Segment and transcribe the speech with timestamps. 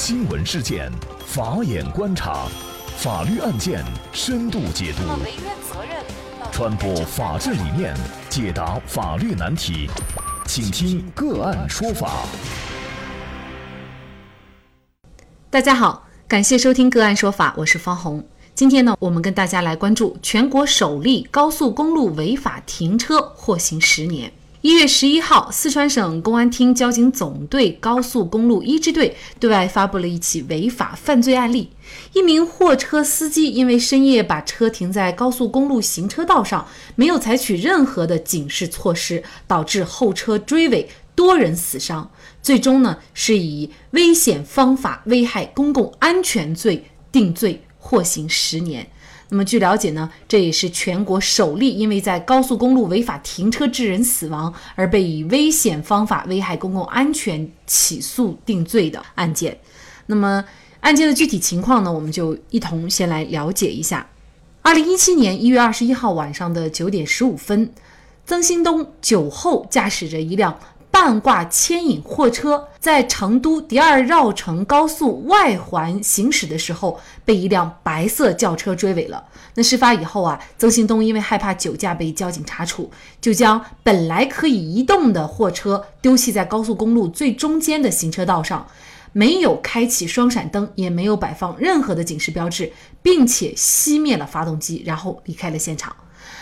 [0.00, 0.88] 新闻事件，
[1.26, 2.46] 法眼观察，
[2.98, 5.02] 法律案件深度解读，
[6.52, 7.92] 传播法治理念，
[8.30, 9.90] 解答法律难题，
[10.46, 12.24] 请听个案说法。
[15.50, 18.24] 大家好，感谢收听个案说法，我是方红。
[18.54, 24.32] 今天呢，我们跟大家来关注全国首例高速公路违法停车获刑十年。
[24.60, 31.70] 一月十一号，四川省公安厅交警总队高速公路一支队对外发布了一起违法犯罪案例：
[32.12, 36.66] 一名货车司机因为深夜把车停在高速公路行车道上，
[36.96, 42.10] 没有采取任何的警示措施，导致后车追尾，多人死伤。
[42.42, 48.90] 最终呢，是以危险方法危害公共安全罪定罪，获刑十年。
[49.30, 59.58] 那么据了解呢，这也是全国首例因为在高速公路违法停车致人死亡而被以危险方法危害公共安全起诉定罪的案件。
[60.06, 60.42] 那么
[60.80, 64.08] 案件的具体情况呢，我们就一同先来了解一下。
[64.62, 67.72] 二零一七年一月二十一号晚上的九点十五分，
[68.24, 70.58] 曾兴东酒后驾驶着一辆。
[71.00, 79.24] 半挂牵引货车在成都第二绕城高速外环行驶的时候，被一辆白色轿车追尾了。
[79.54, 88.66] 那事发以后啊，曾兴东因为害怕酒驾被交警查处，就将本来可以移动的货车丢弃在高速公路最中间的行车道上，
[89.12, 95.94] 没有开启双闪灯，也没有摆放任何的警示标志，并且熄灭了发动机，然后离开了现场。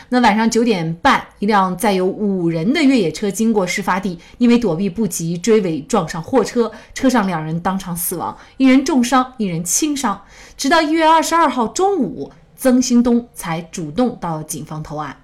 [0.08, 10.22] 那晚上九点半，一辆载有五人的越野车经过事发地，因为躲避不及，追尾撞上货车，车上两人当场死亡，一人重伤，一人轻伤。
[10.56, 15.16] 直到一月二十二号中午，曾兴东才主动到警方投案。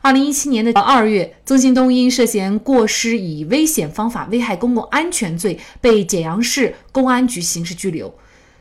[0.00, 8.14] 二零一七年的二月，曾兴东因涉嫌过失以危险方法危害公共安全罪，被简阳市公安局刑事拘留。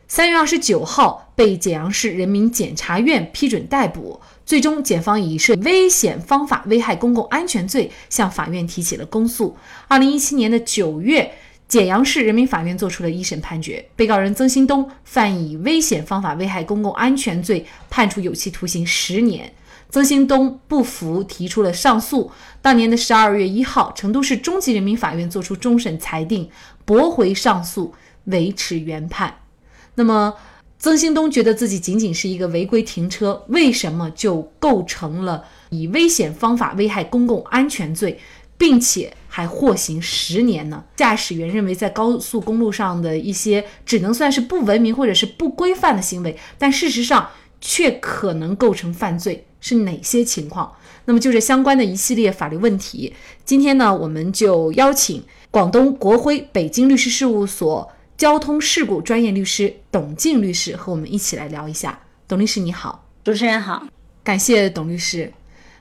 [0.08, 4.20] 三月二十九号，被简阳市人民检察院批准逮捕。
[4.46, 9.56] 最终，检方以涉危险方法危害公共安全罪向法院提起了公诉。
[9.88, 11.30] 二零一七年的九月，
[11.68, 19.54] 简阳市人民法院作出了一审判决，被告人曾兴东犯以危险方法危害公共安全罪，判处有期徒刑十年。
[19.90, 22.32] 曾兴东不服，提出了上诉。
[22.62, 26.50] 当年的十二月一号，成都市中级人民法院作出终审裁定，
[26.84, 27.94] 驳回上诉，
[28.26, 29.40] 维持原判。
[29.96, 30.36] 那么，
[30.78, 38.20] 曾兴东觉得自己仅仅是一个违规停车，为什么就构成了以危险方法危害公共安全罪，
[38.58, 40.84] 并且还获刑十年呢？
[40.96, 47.30] 驾驶员认为，在高速公路上的一些只能算是不文明或者是不规范的行为，但事实上
[47.62, 50.74] 却可能构成犯罪，是哪些情况？
[51.06, 53.14] 那么就这相关的一系列法律问题，
[53.44, 57.92] 今天呢，我们就邀请广东国辉北京律师事务所。
[58.18, 62.00] 交通事故专业律师董静律师和我们一起来聊一下。
[62.28, 63.86] 董律师你好，主持人好，
[64.24, 65.32] 感谢董律师。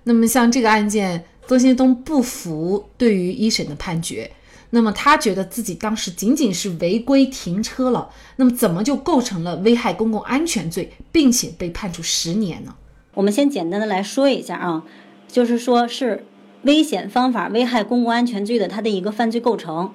[0.05, 4.31] 那么像这个案件，曾兴东不服对于一审的判决，
[4.69, 12.75] 那么他觉得自己当时仅仅是违规停车了，那么怎么就构成了危害公共安全罪，并且被判处十年呢？
[13.17, 14.85] 我们先简单的来说一下啊，
[15.27, 16.27] 就是说是
[16.65, 19.91] 危险方法危害公共安全罪的它的一个犯罪构成。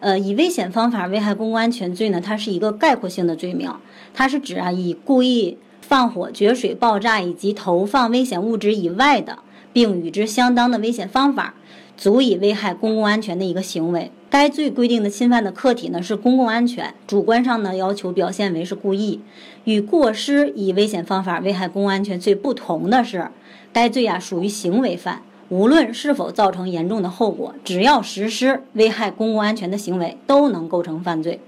[0.00, 3.70] 呃，以危险方法危害公共安全罪呢，它是一个概括性的罪名，
[4.14, 9.40] 它是指啊，以故意放火、决水、爆炸以及投放危险物质以外的，
[9.72, 11.54] 并与之相当的危险方法，
[11.96, 14.10] 足以危害公共安全的一个行为。
[14.30, 19.20] 该罪规定的侵犯的客体呢是公共安全，主观上呢要求表现为是故意。
[19.64, 23.28] 与过失以危险方法危害公共安全罪不同的是，
[23.72, 25.22] 该罪啊属于行为犯。
[25.50, 31.40] 无论是否造成严重的后果，只要实施危害公共安全的行为，都能构成犯罪。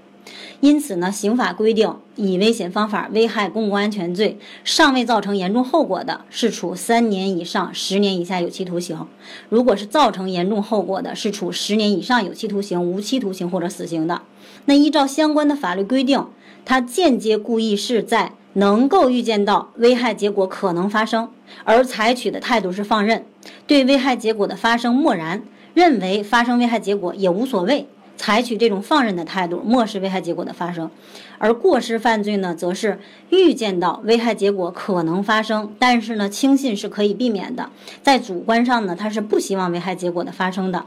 [0.59, 9.07] 因此呢，刑法规定，以危险方法危害公共安全罪，尚未造成严重后果的，是处三年以上十年以下有期徒刑；
[9.49, 14.21] 如果是造成严重后果的，是处十年以上有期徒刑、无期徒刑或者死刑的。
[14.65, 16.25] 那依照相关的法律规定，
[16.63, 18.33] 他间接故意是在。
[18.57, 21.27] 能够预见到危害结果可能发生，
[21.65, 23.25] 而采取的态度是放任，
[23.67, 25.43] 对危害结果的发生漠然，
[25.73, 27.85] 认为发生危害结果也无所谓，
[28.17, 30.89] 采取这种放任的态度，漠视危害结果的发生。
[31.37, 37.69] 而过失犯罪呢，则是预见到危害结果可能发生，但是呢，轻信是可以避免的，
[38.01, 40.85] 在主观上呢，他是不希望危害结果的发生的。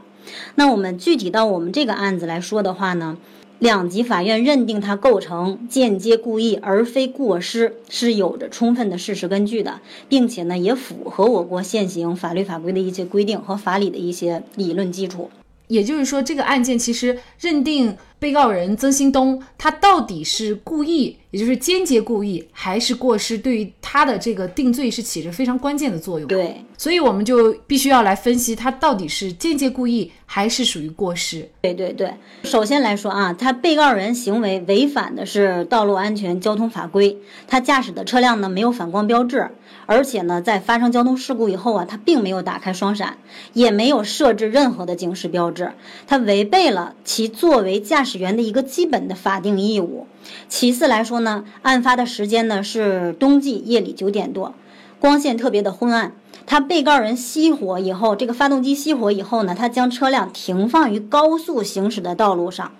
[0.55, 3.17] 那我们具体到我们这个案子来说的话呢？
[3.59, 15.29] 两级法院认定他构成间接故意而非过失，是有着充分的事实根据的，并且呢也符合我国现行法律法规的一些规定和法理的一些理论基础。
[15.69, 26.27] 也就是说，这个案件其实认定被告人曾兴东他到底是故意，也就是间接故意，还是过失，对于他的这个定罪是起着非常关键的作用。
[26.27, 31.49] 对，所以我们就必须要来分析他到底是间接故意，还是属于过失。
[31.61, 32.13] 对对对，
[32.43, 37.17] 首先来说啊，他被告人行为违反的是道路安全交通法规，
[37.47, 39.49] 他驾驶的车辆呢没有反光标志。
[39.85, 43.17] 而且呢，在发生交通事故以后啊，他并没有打开双闪，
[43.53, 45.71] 也没有设置任何的警示标志，
[46.07, 50.07] 他违背了其作为驾驶驶员的一个基本的法定义务。
[50.47, 54.55] 其次来说呢，案发的时间呢是冬季夜里九点多，
[54.99, 56.13] 光线特别的昏暗。
[56.45, 62.71] 他被告人熄火以后，这个发动机熄火以后呢，他将车辆停放于高速行驶的道路上。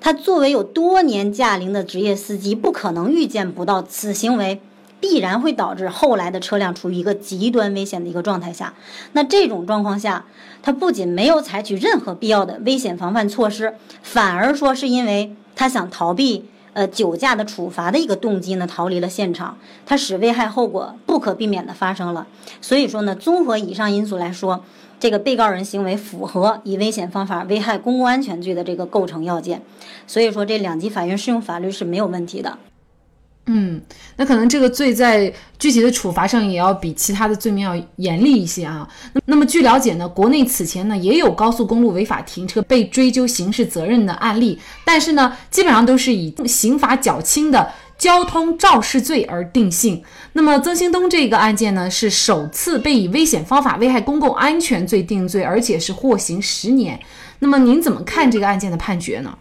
[0.00, 4.62] 他作为有多年驾龄的职业司机，不可能预见不到此行为。
[5.00, 8.74] 必然会导致后来的车辆处于一个极端危险的一个状态下。
[9.12, 10.24] 那这种状况下，
[10.62, 19.56] 他不仅没有采取任何必要的危险防范措施，反而说是因为他想逃避呃酒驾的处罚的一个动机呢，逃离了现场，
[19.86, 22.26] 他使危害后果不可避免的发生了。
[22.60, 24.64] 所以说呢，综合以上因素来说，
[24.98, 29.62] 这个被告人行为符合以危险方法危害公共安全罪的这个构成要件。
[30.08, 32.58] 所以说，这两级法院适用法律是没有问题的。
[33.50, 33.80] 嗯，
[34.16, 38.86] 那可能这个罪在具体的处罚上也要比其他的罪名要严厉一些啊。
[39.14, 50.02] 那那么据了解呢，国内此前呢也有高速公路违法停车被追究刑事责任的案例，但是呢基本上都是以刑罚较轻的交通肇事罪而定性。
[50.34, 57.00] 那么曾兴东这个案件呢是首次被以危险方法危害公共安全罪定罪，而且是获刑十年。
[57.38, 59.36] 那么您怎么看这个案件的判决呢？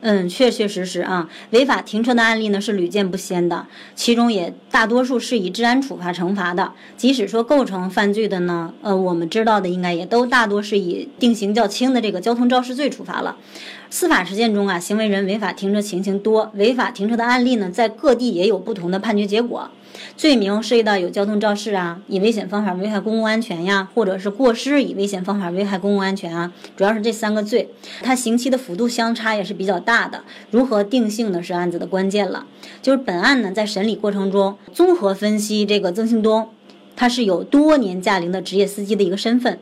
[0.00, 3.66] 嗯，确确实实啊，违法停车的案例呢是屡见不鲜的，
[3.96, 6.72] 其中也大多数是以治安处罚惩罚的。
[6.96, 13.36] 即使说构成犯罪的呢，呃，我们知道的应该也都大多是以定刑较轻的这个交通肇事罪处罚了。
[13.90, 19.68] 司法实践中啊，行为人违法停车情形多，违法停车的案例呢在各地也有不同的判决结果。
[20.16, 27.68] 罪名涉及到有交通肇事啊，以危险方法危害公共安全呀，或者是过失以危险方法危害公共安全啊，主要是这三个罪，
[28.02, 30.22] 它刑期的幅度相差也是比较大的。
[30.50, 31.42] 如何定性呢？
[31.42, 32.46] 是案子的关键了。
[32.82, 36.48] 就是本案呢，在审理过程中，综合分析这个曾庆东，
[36.96, 39.58] 他是有多年驾龄的职业司机的一个身份，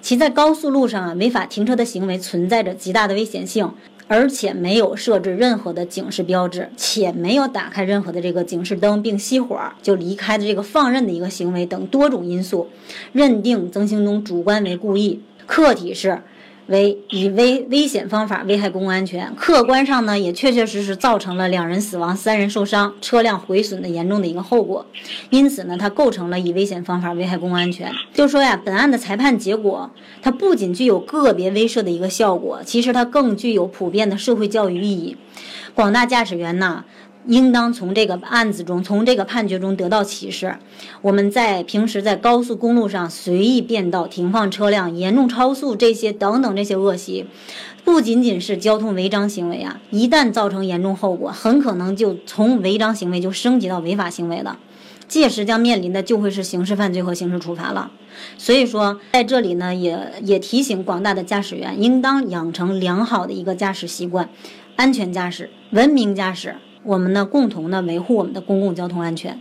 [0.00, 3.72] 其在高速路上啊违法停车的行为存在着极大的危险性。
[4.08, 12.68] 而且没有设置任何的警示标志，且没有打开任何的这个警示灯并熄火就离开的这个放任的一个行为等多种因素，
[13.12, 16.22] 认定曾兴东主观为故意，客体是。
[16.68, 24.84] 为以危危险方法危害公共安全，客观上呢也确确实实造成了两人死亡、三人受伤、车辆毁损的严重的一个后果，
[25.30, 27.90] 因此呢，它构成了以危险方法危害公共安全。
[28.12, 29.90] 就说呀，本案的裁判结果，
[30.22, 35.16] 它不仅具有个别威慑的一个效果，其实它更具有普遍的社会教育意义。
[35.74, 36.84] 广大驾驶员呐。
[37.28, 40.56] 应当从这个案子中，从这个判决中得到启示。
[41.02, 47.26] 我们在平时在高速公路上随意变道、停放车辆、严重超速这些等等这些恶习，
[47.84, 49.78] 不仅仅是交通违章行为啊！
[49.90, 54.58] 一旦造成严重后果，很可能就从违章行为就升级到违法行为了，
[55.06, 57.90] 届时将面临的就会是刑事犯罪和刑事处罚了。
[58.38, 64.30] 所以说，在这里呢，也也提醒广大的驾驶员，应当养成良好的一个驾驶习惯，
[64.76, 66.56] 安全驾驶、文明驾驶。
[66.88, 69.38] 我们呢，共同的维护我们的公共交通安全。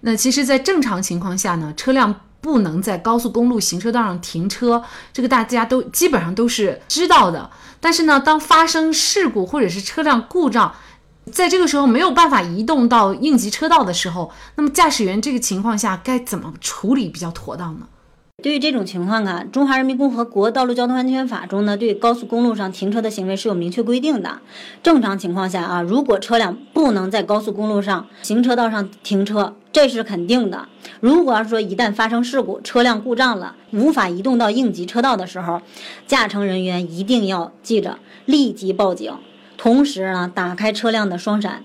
[0.00, 7.50] 那其实，在正常情况下呢，车辆不能在高速公路行车道上停车，这个大家都基本上都是知道的。
[7.80, 10.74] 但是呢，当发生事故或者是车辆故障，
[11.30, 17.86] 在这个时候没有办法移动到应急车道的时候，那么驾驶员这个情况下该怎么处理比较妥当呢？
[18.42, 24.40] 对于这种情况啊，《中华人民共和国道路交通安全法》中呢，对高速公路上停车的行为是有明确规定的。
[24.82, 30.68] 正常情况下啊，如果车辆不能在高速公路上行车道上停车，这是肯定的。
[31.00, 35.62] 如果要是说一旦发生事故，车辆故障了，无法移动到应急车道的时候，
[36.06, 39.14] 驾乘人员一定要记着立即报警，
[39.56, 41.64] 同时呢，打开车辆的双闪，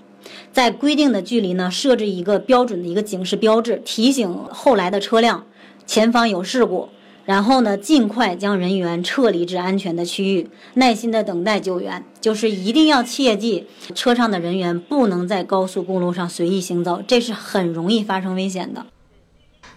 [0.52, 5.44] 在规定的距离呢设置一个标准的一个警示标志，提醒后来的车辆。
[5.92, 6.88] 前方有事故，
[7.26, 12.02] 然后呢，尽快将人员撤离至安全的区域，耐心的等待救援。
[12.18, 18.86] 就是一定要切记，车上的人员不能在高速公路上随意行走，这是很容易发生危险的。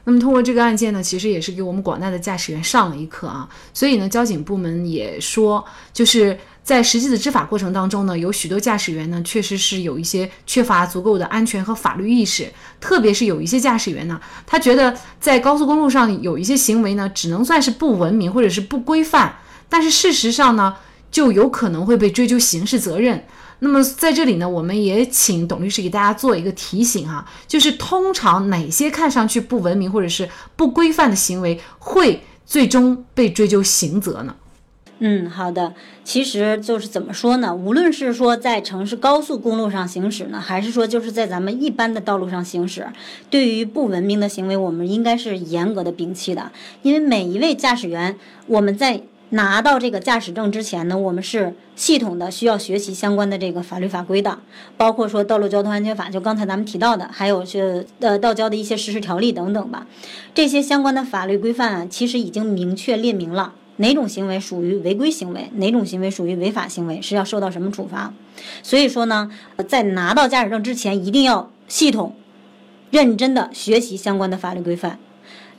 [0.06, 3.50] 那么通过这个案件呢，其实也是给我们广大的驾驶员上了一课啊。
[3.74, 6.38] 所以呢，交警部门也说，就是。
[6.66, 19.38] 在实际的执法过程当中呢，有许多驾驶员呢，确实是有一些缺乏足够的安全和法律意识，特别是有一些驾驶员呢，他觉得在高速公路上有一些行为呢，只能算是不文明或者是不规范，
[19.70, 20.76] 但是事实上呢，
[21.12, 23.24] 就有可能会被追究刑事责任。
[23.60, 34.36] 那么在这里呢，我们也请董律师给大家做一个提醒哈，就是通常哪些看上去不文明或者是不规范的行为会最终被追究刑责呢？
[35.08, 35.72] 嗯，好的，
[36.04, 37.54] 其实就是怎么说呢？
[37.54, 42.88] 无论是说在城市高速公路上行驶呢，还是说就是在咱们一般的道路上行驶，
[43.30, 46.52] 对于不文明的行为，我们应该是严格的摒弃的。
[46.82, 48.16] 因为每一位驾驶员，
[48.48, 54.40] 我们在拿到这个驾驶证之前呢，我们是系统的需要学习相关的这个法律法规的，
[54.76, 59.86] 包括说《道路交通安全法》，就刚才咱们提到的，还有是呃道交的一些实施条例等等吧。
[60.34, 63.54] 这些相关的法律规范啊，其实已经明确列明了。
[63.78, 65.50] 哪种行为属于违规行为？
[65.56, 67.02] 哪种行为属于违法行为？
[67.02, 68.14] 是要受到什么处罚？
[68.64, 69.30] 所以说呢，
[69.68, 72.16] 在拿到驾驶证之前，一定要系统、
[72.92, 74.98] 认真的学习相关的法律规范。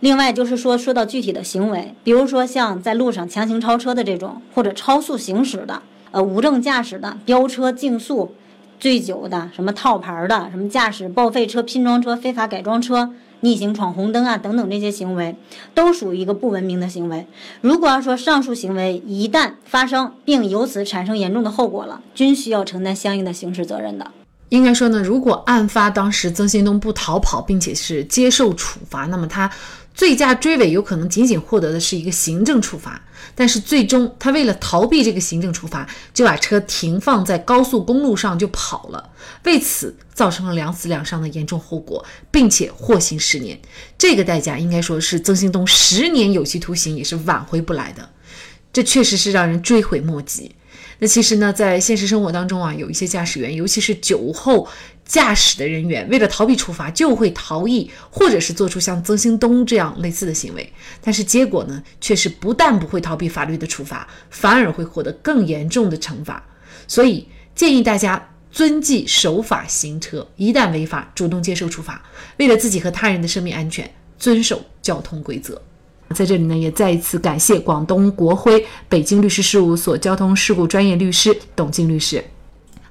[0.00, 8.34] 另外就是说，说到具体的行为，比如说像在路上强行超车的这种，或者超速行驶的，呃，无证驾驶的，飙车、竞速、
[8.78, 13.12] 醉酒的，什么套牌的，什么驾驶报废车、拼装车、非法改装车。
[13.40, 15.36] 逆行闯红灯啊，等等这些行为，
[15.74, 17.26] 都属于一个不文明的行为。
[17.60, 24.10] 如果要说上述行为一旦发生，并由此产生严重的后果了，均需要承担相应的刑事责任的。
[24.50, 29.50] 应该说呢，如果案发当时曾新东不逃跑，并且是接受处罚，那么他。
[29.96, 33.02] 醉驾追尾有可能仅仅获得的是一个行政处罚，
[33.34, 39.10] 但是最终他为了逃避这个行政处罚，就把车停放在高速公路上就跑了，
[39.44, 43.58] 为此造成了两死两伤的严重后果，并且获刑十年。
[43.96, 48.10] 这个代价应该说是曾兴东十年有期徒刑也是挽回不来的，
[48.70, 50.54] 这确实是让人追悔莫及。
[50.98, 54.66] 那其实呢，在现实生活当中啊，有一些驾驶员，尤其是酒后
[55.06, 60.72] 驾驶的人员，为了逃避处罚，就会逃逸，或者是做出像曾兴东这样类似的行为。
[61.00, 66.42] 但是结果呢，却是不但不会逃避法律的处罚，反而会获得更严重的惩罚。
[66.88, 72.02] 所以建议大家遵纪守法行车，一旦违法，主动接受处罚，
[72.38, 75.60] 为了自己和他人的生命安全，遵守交通规则。
[76.14, 82.24] 在这里呢，也再一次感谢广东国辉北京律师事务所交通事故专业律师董静律师。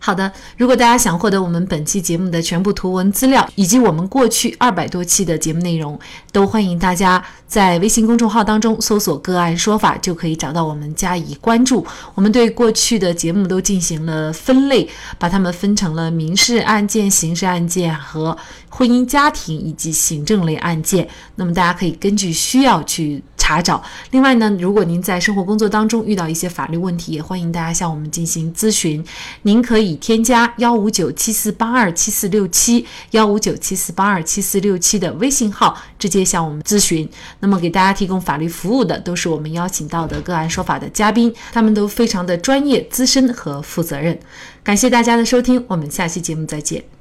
[0.05, 5.99] 好的，如果大家想获得我们本期节目的全部图文资料，以及我们过去二百多期的节目内容，
[6.31, 11.83] 都欢迎大家在微信公众号当中搜索“个案说法”，就可以找到我们加以关注。
[12.13, 18.37] 我们对过去的节目都进行了分类，把它们分成了民事案件、刑事案件和
[18.75, 21.07] 婚姻家庭以及行政类案件。
[21.35, 23.23] 那么大家可以根据需要去。
[23.37, 23.83] 查找。
[24.09, 29.05] 另外呢，如果您在生活工作当中遇到一些法律问题，也欢迎大家向我们进行咨询。
[29.43, 37.07] 您可以添加幺五九七四八二七四六七幺五九七四八二七四六七的微信号，直接向我们咨询。
[37.39, 44.19] 那么给大家提供法律服务的都是我们邀请到的个案说法的嘉宾，他们都非常的专业、资深和负责任。
[44.63, 46.94] 感谢大家的收听，我们下期节目再见。